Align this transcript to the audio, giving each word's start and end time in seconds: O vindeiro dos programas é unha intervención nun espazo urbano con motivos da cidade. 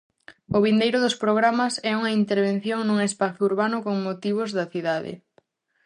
O 0.55 0.57
vindeiro 0.65 0.99
dos 1.01 1.19
programas 1.23 1.73
é 1.89 1.91
unha 1.99 2.15
intervención 2.21 2.79
nun 2.83 2.99
espazo 3.09 3.39
urbano 3.49 3.77
con 3.85 3.95
motivos 4.07 4.49
da 4.57 4.65
cidade. 4.73 5.13